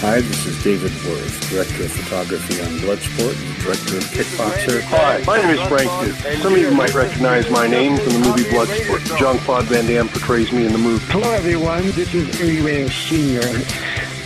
[0.00, 4.80] Hi, this is David Worth, Director of Photography on Bloodsport and Director of Kickboxer.
[4.82, 6.40] Hi, my name is Frank Dux.
[6.40, 9.18] Some of you might recognize my name from the movie Bloodsport.
[9.18, 11.04] Jean-Claude Van Damme portrays me in the movie.
[11.10, 11.82] Hello, everyone.
[11.90, 13.42] This is Ernie Reyes Sr.,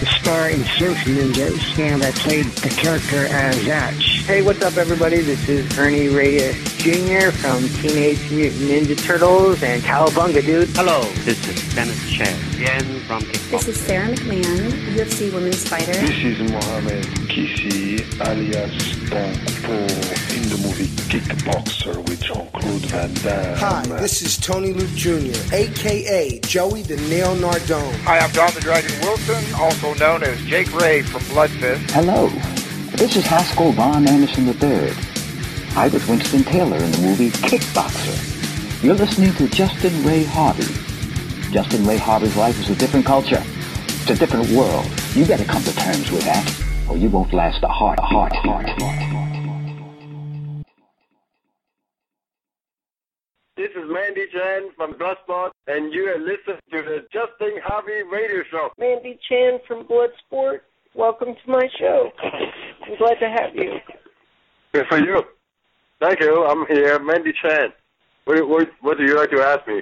[0.02, 4.24] the star in Surf Ninjas, and I played the character as Zatch.
[4.26, 5.20] Hey, what's up, everybody?
[5.20, 7.30] This is Ernie Reyes Jr.
[7.30, 10.70] from Teenage Mutant Ninja Turtles and Cowabunga, dude.
[10.70, 13.50] Hello, this is Dennis Chan, again from Kickboxer.
[13.50, 15.92] This is Sarah McMann, UFC women's fighter.
[15.92, 18.76] This is Mohamed Qissi, alias
[19.08, 19.32] Tong
[19.64, 19.72] Po,
[20.36, 23.56] in the movie Kickboxer with Jean-Claude Van Damme.
[23.56, 26.40] Hi, this is Tony Luke Jr., a.k.a.
[26.40, 27.94] Joey the Nail Nardone.
[28.02, 31.90] Hi, I'm Don the Dragon Wilson, also known as Jake Ray from Bloodfist.
[31.92, 32.28] Hello,
[32.98, 34.92] this is Haskell Vaughn Anderson III.
[35.74, 38.84] I was Winston Taylor in the movie Kickboxer.
[38.84, 40.68] You're listening to Justin Ray Harvey.
[41.50, 43.42] Justin Ray Harvey's life is a different culture.
[44.02, 44.84] It's a different world.
[45.14, 46.61] You better come to terms with that,
[46.92, 48.98] or you won't last a heart, a heart, heart, heart.
[53.56, 58.42] This is Mandy Chan from Bloodsport, and you are listening to the Justin Harvey Radio
[58.50, 58.68] Show.
[58.78, 60.60] Mandy Chan from Bloodsport.
[60.94, 62.10] Welcome to my show.
[62.22, 63.78] I'm glad to have you.
[64.74, 65.22] Good for you.
[65.98, 66.44] Thank you.
[66.44, 67.72] I'm here, Mandy Chan.
[68.26, 69.80] What, what, what do you like to ask me?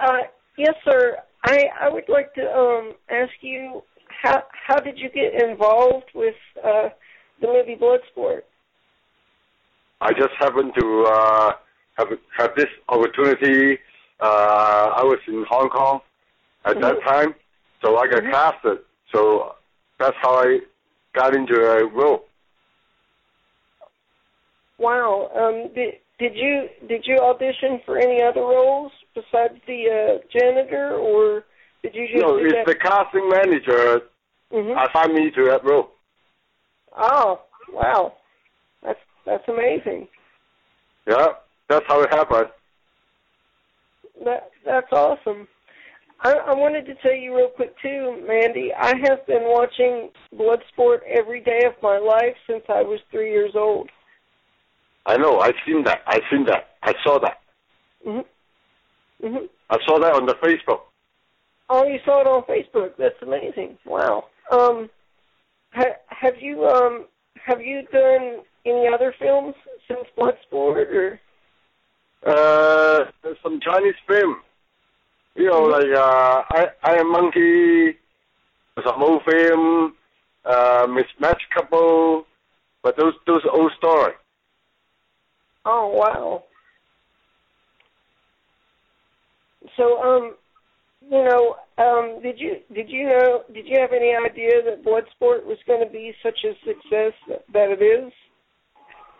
[0.00, 0.18] Uh,
[0.58, 1.18] yes, sir.
[1.44, 3.82] I, I would like to um, ask you
[4.22, 6.34] how how did you get involved with
[6.64, 6.88] uh,
[7.40, 8.42] the movie Bloodsport?
[10.00, 11.52] I just happened to uh,
[11.98, 13.78] have have this opportunity.
[14.20, 16.00] Uh, I was in Hong Kong
[16.64, 16.82] at Mm-hmm.
[16.82, 17.34] that time,
[17.82, 18.78] so I got casted.
[19.12, 19.54] So
[19.98, 20.60] that's how I
[21.14, 22.24] got into a role.
[24.78, 25.30] Wow.
[25.34, 30.94] Um, did did you did you audition for any other roles besides the uh, janitor,
[30.94, 31.44] or
[31.82, 32.66] did you just No, it's that?
[32.66, 34.02] the casting manager
[34.52, 34.88] Mhm.
[34.88, 35.90] assigned me to that role.
[36.96, 37.40] Oh,
[37.72, 38.14] wow.
[38.82, 40.08] That's that's amazing.
[41.06, 41.28] Yeah,
[41.68, 42.48] that's how it happened.
[44.24, 45.48] That that's awesome.
[46.20, 48.72] I, I wanted to tell you real quick too, Mandy.
[48.72, 53.52] I have been watching Bloodsport every day of my life since I was three years
[53.56, 53.90] old.
[55.06, 55.40] I know.
[55.40, 56.02] I've seen that.
[56.06, 56.76] I've seen that.
[56.82, 57.40] I saw that.
[58.06, 58.24] Mhm.
[59.22, 59.48] Mhm.
[59.70, 60.82] I saw that on the Facebook.
[61.68, 62.96] Oh, you saw it on Facebook.
[62.98, 63.78] That's amazing.
[63.84, 64.28] Wow.
[64.52, 64.90] Um,
[65.72, 67.06] ha, have you um
[67.46, 69.54] have you done any other films
[69.88, 71.20] since Bloodsport or?
[72.24, 73.10] Uh,
[73.42, 74.42] some Chinese film.
[75.34, 77.96] You know, like uh, I I Am Monkey.
[78.84, 79.94] Some old film.
[80.44, 82.26] Uh, Mismatched Couple.
[82.82, 84.12] But those those old story.
[85.64, 86.44] Oh wow.
[89.76, 90.34] So um,
[91.10, 95.44] you know, um, did you did you know did you have any idea that Bloodsport
[95.44, 98.12] was going to be such a success that, that it is?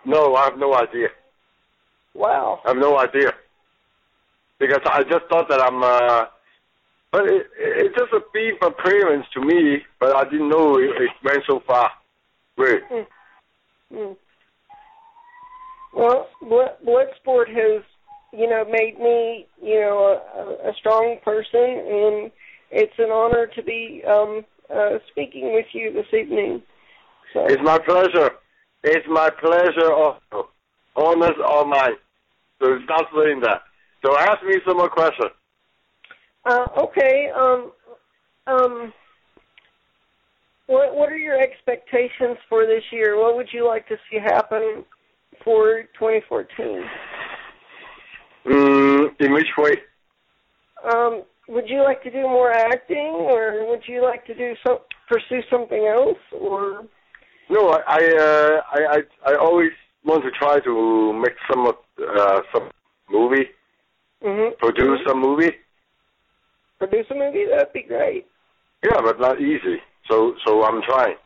[0.04, 1.08] No, I have no idea.
[2.14, 2.60] Wow.
[2.64, 3.32] I have no idea.
[4.58, 6.26] Because I just thought that I'm, uh,
[7.10, 11.10] but it, it's just a brief appearance to me, but I didn't know it, it
[11.24, 11.90] went so far.
[12.56, 12.80] Really.
[12.90, 13.06] Mm.
[13.92, 14.16] Mm.
[15.94, 17.82] Well, Bloodsport has,
[18.32, 19.81] you know, made me, you know, a, a
[20.92, 22.30] strong person, and
[22.70, 24.44] it's an honor to be um,
[24.74, 26.62] uh, speaking with you this evening.
[27.32, 28.32] So, It's my pleasure.
[28.84, 30.48] It's my pleasure also.
[30.94, 31.94] Honors all mine.
[32.60, 33.62] So stop saying that.
[34.04, 35.30] So ask me some more questions.
[36.44, 37.72] uh, okay, um,
[38.46, 38.92] um,
[40.66, 43.18] what what are your expectations for this year?
[43.18, 44.84] What would you like to see happen
[45.42, 46.84] for 2014?
[48.44, 49.76] Mm, in which way?
[50.84, 54.78] Um, would you like to do more acting, or would you like to do some
[55.08, 56.84] pursue something else, or?
[57.50, 59.72] No, I I, uh, I I I always
[60.04, 62.70] want to try to make some uh, some
[63.10, 63.48] movie,
[64.24, 64.54] Mm-hmm.
[64.58, 65.50] produce some movie.
[66.78, 67.44] Produce a movie?
[67.50, 68.26] That'd be great.
[68.84, 69.78] Yeah, but not easy.
[70.08, 71.16] So so I'm trying.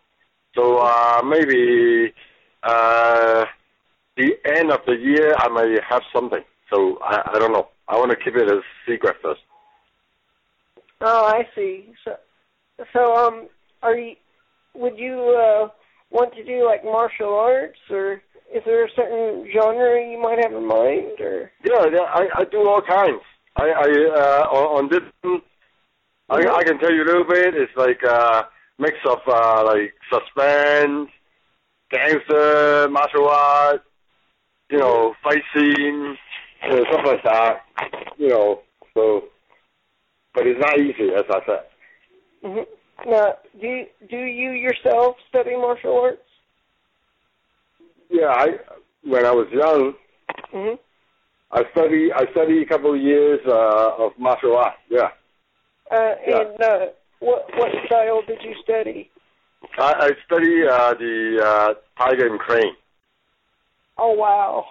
[0.55, 2.13] So uh, maybe
[2.63, 3.45] uh,
[4.17, 6.43] the end of the year I may have something.
[6.73, 7.69] So I, I don't know.
[7.89, 9.41] I want to keep it a secret first.
[11.01, 11.93] Oh, I see.
[12.05, 12.17] So,
[12.93, 13.49] so um,
[13.83, 14.17] are you?
[14.75, 15.69] Would you uh,
[16.11, 18.23] want to do like martial arts, or
[18.55, 21.51] is there a certain genre you might have in mind, or?
[21.65, 23.23] Yeah, yeah I, I do all kinds.
[23.57, 25.41] I, I uh, on, on this,
[26.29, 27.55] I, I can tell you a little bit.
[27.55, 28.49] It's like a
[28.79, 31.09] mix of uh, like suspense,
[31.91, 33.83] gangster, martial art,
[34.71, 36.17] you know, fight scene,
[36.69, 37.63] you know, stuff like that.
[38.19, 38.61] You know,
[38.95, 39.25] so,
[40.35, 41.65] but it's not easy, as I said.
[42.43, 46.23] hmm Now, do do you yourself study martial arts?
[48.11, 48.47] Yeah, I
[49.03, 49.95] when I was young,
[50.53, 50.75] hmm
[51.53, 54.79] I study I studied a couple of years uh, of martial arts.
[54.91, 55.11] Yeah,
[55.91, 56.41] Uh, Yeah.
[56.41, 56.87] And uh,
[57.21, 59.11] what what style did you study?
[59.79, 62.75] I, I study uh, the uh, tiger and crane.
[63.99, 64.65] Oh wow,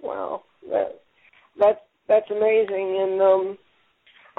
[0.00, 1.00] wow, that
[1.58, 2.98] that's that's amazing.
[3.00, 3.58] And um,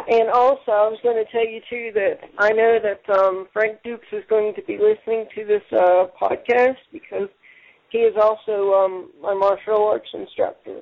[0.08, 3.80] and also I was going to tell you too that I know that um Frank
[3.84, 7.30] Dux is going to be listening to this uh podcast because
[7.90, 10.82] he is also um my martial arts instructor.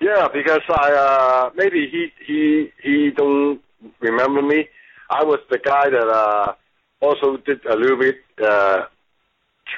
[0.00, 3.60] Yeah, because I uh, maybe he he he don't
[4.00, 4.66] remember me.
[5.10, 6.54] I was the guy that uh,
[7.02, 8.84] also did a little bit uh,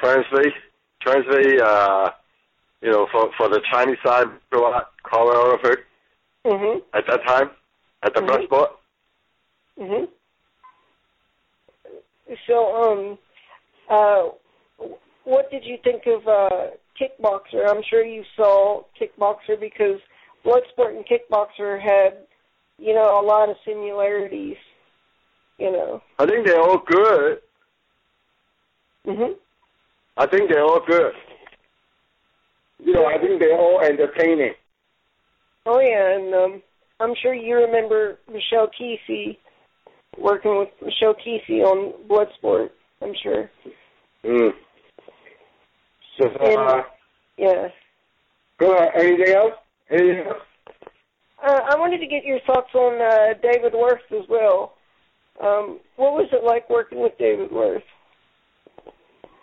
[0.00, 0.54] translate
[1.00, 2.10] translate uh,
[2.82, 5.76] you know for for the Chinese side choreographer
[6.44, 6.82] Mhm.
[6.92, 7.50] at that time
[8.02, 8.28] at the Mhm.
[8.28, 8.70] Bloodsport.
[9.78, 10.08] Mhm.
[12.46, 13.18] So um
[13.88, 14.30] uh
[15.24, 16.70] what did you think of uh
[17.00, 17.68] Kickboxer?
[17.68, 20.00] I'm sure you saw Kickboxer because
[20.44, 22.26] Bloodsport and Kickboxer had,
[22.78, 24.58] you know, a lot of similarities.
[25.58, 26.02] You know.
[26.18, 27.42] I think they're all good.
[29.06, 29.36] Mhm.
[30.16, 31.14] I think they're all good.
[32.84, 34.54] You know, I think they're all entertaining.
[35.66, 36.62] Oh yeah, and um
[37.00, 39.36] I'm sure you remember Michel Qissi
[40.18, 42.70] working with Michel Qissi on Bloodsport,
[43.00, 43.50] I'm sure.
[44.24, 44.50] Mm.
[46.18, 46.82] So, uh,
[47.36, 47.68] Yeah.
[48.58, 48.92] go ahead.
[48.94, 49.54] Anything else?
[49.90, 50.42] Anything else?
[51.42, 54.74] Uh, I wanted to get your thoughts on uh, David Worth as well.
[55.40, 57.82] Um, what was it like working with David Worth?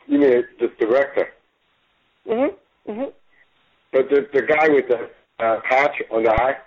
[0.08, 1.30] You mean the director?
[2.26, 2.56] Mhm.
[2.88, 3.14] Mhm.
[3.92, 5.10] The the, the guy with the
[5.44, 6.58] uh, patch on the eye?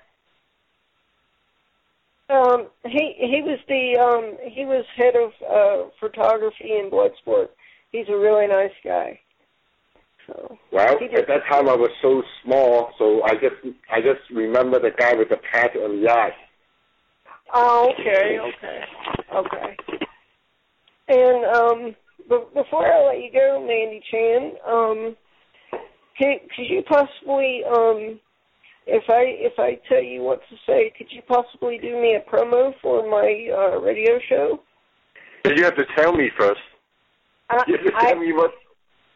[2.30, 7.48] Um, he he was the um he was head of uh photography in Bloodsport.
[7.90, 9.20] He's a really nice guy.
[10.26, 13.56] So Well, did- at that time I was so small, so I just
[13.90, 16.34] I just remember the guy with the patch on the eye.
[17.52, 18.84] Oh, okay, okay,
[19.34, 19.76] okay.
[21.08, 21.96] And um,
[22.28, 25.16] but before I let you go, Mandy Chan, um,
[26.22, 28.20] could could you possibly um,
[28.86, 32.30] if I if I tell you what to say, could you possibly do me a
[32.30, 34.60] promo for my uh, radio show?
[35.44, 36.60] You have to tell me first.
[37.50, 38.52] I, You have to I, tell me what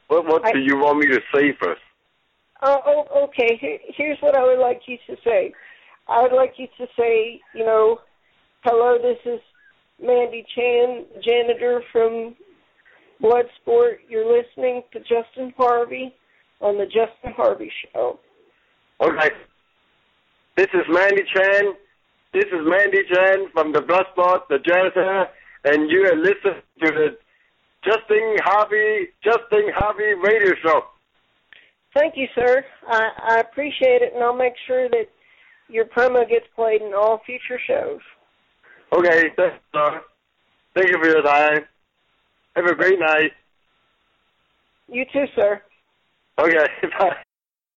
[0.09, 1.81] what what I- do you want me to say first?
[2.63, 3.59] Oh, oh, okay.
[3.61, 5.53] Here, here's what I would like you to say.
[6.09, 8.01] I would like you to say, you know,
[8.65, 9.41] hello, this is
[10.03, 12.35] Mandy Chan, janitor from
[13.23, 13.97] Bloodsport.
[14.09, 16.15] You're listening to Justin Harvey
[16.61, 18.19] on the Justin Harvey Show.
[19.01, 19.31] Okay.
[20.57, 21.75] This is Mandy Chan.
[22.33, 25.27] This is Mandy Chan from the Bloodsport, the janitor,
[25.65, 27.19] and you are listening to the
[27.85, 30.83] Justin Harvey Justin Harvey radio show.
[31.95, 32.65] Thank you, sir.
[32.89, 35.09] I, I appreciate it, and I'll make sure that
[35.69, 38.01] your promo gets played in all future shows.
[38.93, 40.03] Okay, thanks, sir.
[40.75, 41.65] Thank you for your time.
[42.55, 43.33] Have a great night.
[44.89, 45.63] You too, sir.
[46.39, 46.67] Okay,
[46.99, 47.26] bye.